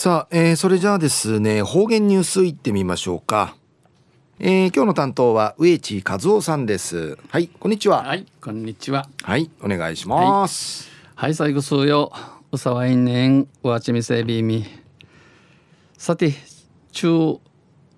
[0.00, 3.54] さあ、えー、それじゃあですね方言ニュースいってみましょうか、
[4.38, 7.18] えー、今日の担当は植地和夫さんです。
[7.28, 8.04] はいこんにちは。
[8.04, 9.10] はいこんにちは。
[9.22, 12.12] はいお願いします、はい、はい、最後数よ。
[12.50, 14.64] うさわいねんわちみせびみ。
[15.98, 16.32] さて
[16.92, 17.38] 中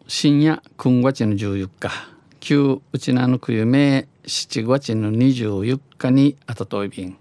[0.08, 1.90] 深夜9月の14日。
[2.40, 7.16] 旧うちなのくゆめ7月の24日にあたといびん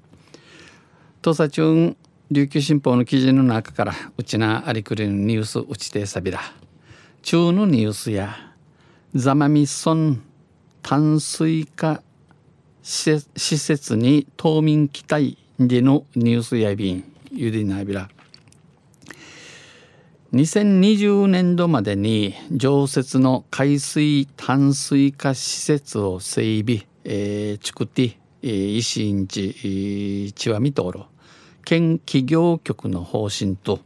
[1.22, 1.98] とさちゅん
[2.34, 6.40] 琉球新報の記事の中からうちなありくりのニュースうちてさびら
[7.24, 8.34] 中のニュースや
[9.14, 10.24] ザマミソン
[10.82, 12.02] 淡水化
[12.86, 18.08] 施設に島民期待でのニュースやびんゆりなびら。
[20.32, 31.11] 2020年度までに常設の海水淡水化施設を整備、えー、作って、えー、維新地ちわみとおろ
[31.64, 33.80] 県企業局の方針と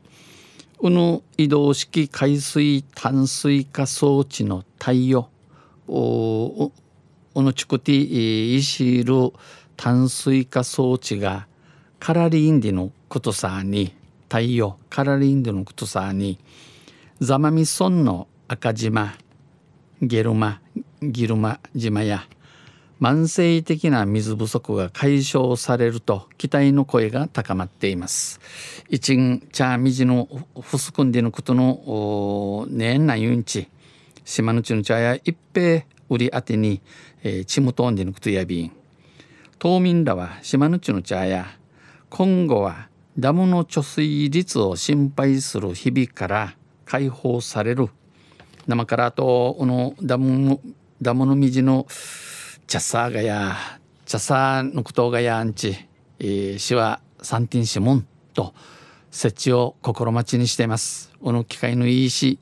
[0.79, 5.29] うぬ移動式海水淡水化装置の対応
[5.87, 6.71] お
[7.35, 9.31] のちくていしる
[9.77, 11.47] 淡水化装置が
[11.99, 13.93] カラリンディのことさに
[14.29, 16.39] 対応カラリンディのことさに
[17.19, 19.13] ザマミ村の赤島
[20.01, 20.61] ゲルマ
[21.01, 22.27] ギルマ島や
[22.99, 28.39] 慢性的な水不足が解消されると期待の声が高まっています。
[28.89, 30.29] 一ん茶水の
[30.61, 33.67] ふすくんでのことの年内うんち
[34.23, 36.81] 島のちの茶や一平売り当てに、
[37.23, 38.71] えー、ちむとんでのことやびん
[39.59, 41.45] 島民らは島のちの茶や
[42.09, 47.89] 今後はダムの貯水率を心配する日々から解放される
[48.67, 50.59] 生からとこのダムの
[51.01, 51.85] ダムの水の
[52.67, 53.55] チャサーがや
[54.05, 55.77] チャサーのことがやんち、
[56.19, 58.55] えー、市は三ンシモンと
[59.11, 61.11] 設置を心待ちにしています。
[61.21, 62.39] この機会のいいし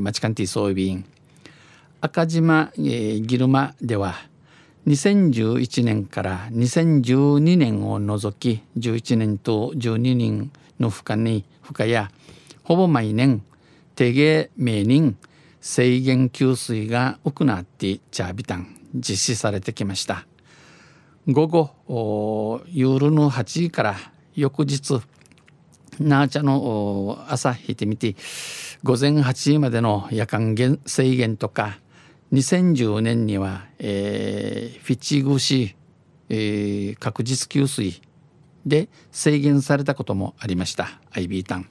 [0.00, 1.04] マチカンティ装備員
[2.00, 4.14] 赤島、えー、ギルマでは
[4.86, 12.12] 2011年から2012年を除き11年と12人の負荷に負荷や
[12.62, 13.42] ほぼ毎年
[13.96, 15.16] 定芸名人
[15.60, 20.26] 制限給水が行ってチャービタン実施されてきました。
[21.28, 23.96] 午後夜の8時から
[24.34, 25.00] 翌日
[25.98, 28.14] ナーチャの朝引いてみて
[28.84, 30.54] 午前8時までの夜間
[30.86, 31.78] 制限とか
[32.32, 35.74] 2010年には、えー、フィチグシ、
[36.28, 38.02] えー、確実給水
[38.66, 41.00] で制限されたこともありました。
[41.12, 41.68] IB タン。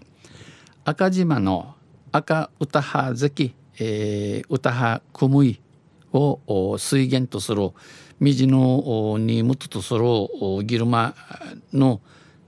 [0.86, 1.76] 赤島の
[2.12, 5.62] 赤歌派関、えー、歌派クムイ
[6.18, 7.72] を水源とする
[8.20, 10.04] 水のにむととする
[10.64, 11.16] ギルマ
[11.74, 12.02] の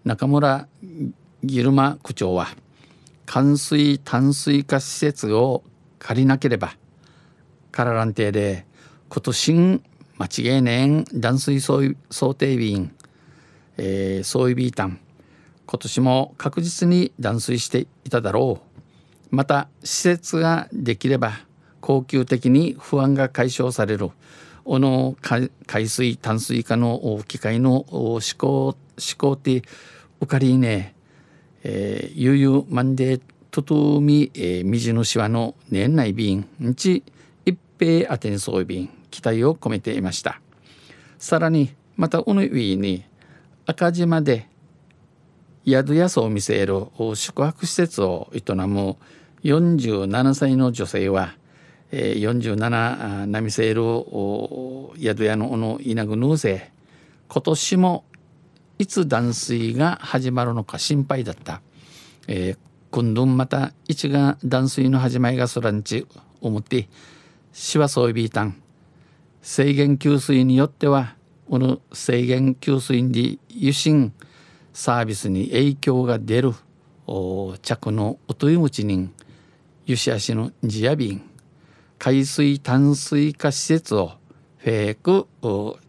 [0.06, 0.68] 中村
[1.44, 2.48] ギルマ区長は
[3.26, 5.64] 冠水淡水化施設を
[6.00, 6.74] 借りなければ
[7.72, 8.66] カラランテで
[9.10, 9.82] 今年
[10.18, 11.94] 間違いねん断水想
[12.34, 12.92] 定便、
[13.78, 15.00] えー、総意ビータン。
[15.68, 18.62] 今年も確実に断水していただろ
[19.32, 19.36] う。
[19.36, 21.34] また施設ができれば
[21.88, 24.10] 恒久的に不安が解消される
[24.66, 28.76] この海水淡水化の機械の思考思
[29.18, 29.62] 考って
[30.20, 30.94] うかりね、
[31.64, 32.12] え。
[32.14, 33.22] ー、ゆうマンデー
[33.52, 37.04] ととみ、えー、水のしわの年内便んち
[37.46, 40.42] 一平アテン装備期待を込めていました。
[41.18, 43.06] さらにまたおの上に
[43.66, 44.50] 赤島で
[45.66, 48.98] 宿やそう見せる宿泊施設を営む
[49.46, 51.36] 47歳の女性は、
[51.92, 56.72] えー、47ナミセール宿屋のの稲ぐぬうせ
[57.28, 58.04] 今年も
[58.80, 61.62] いつ断水が始まるのか心配だった。
[62.28, 62.58] えー、
[62.92, 66.06] 今度また一が断水の始まりがそらんち
[66.42, 66.90] 思って
[67.54, 68.62] しわそうびいたん
[69.42, 71.16] 制限給水によっては
[71.50, 74.14] この制限給水に油心
[74.74, 76.54] サービスに影響が出る
[77.62, 79.10] 着のおといむちに
[79.86, 81.27] ゆしあしのジヤビン
[82.00, 84.14] 海水淡水化施設を
[84.58, 85.28] フェーク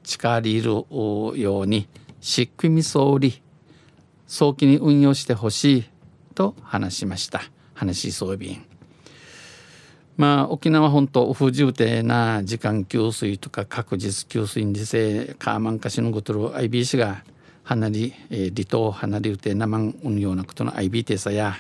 [0.03, 1.89] 力りるように
[2.21, 3.43] 仕組み総理
[4.27, 5.85] 早期に運用してほしい
[6.35, 7.43] と話しました。
[7.75, 8.59] 話し装備
[10.17, 17.23] まあ沖縄本島不自由てな時間給水とか確実給水にせカーマンカシのごとる IBC が
[17.63, 21.55] 離れ、離島離れうてなまん運用なことの IB テさや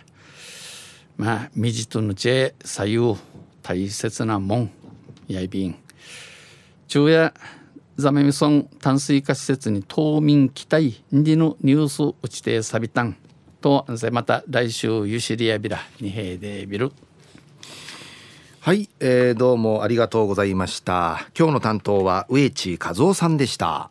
[1.16, 3.16] まあみじとぬち左右
[3.68, 4.70] 大切なもん
[5.28, 5.76] やいびん。
[6.86, 7.34] 昼夜
[7.98, 13.14] ザメミソン淡水化施設に島民期待にのニュース打ちてさびたん
[13.60, 16.92] とまた来週ユシリアビラ二平でビル
[18.60, 21.28] はい、えー、どうもありがとうございました。
[21.38, 23.90] 今日の担当は植地和夫さんでした。